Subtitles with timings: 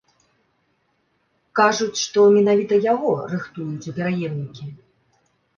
[1.59, 4.65] Кажуць, што менавіта яго рыхтуюць у пераемнікі.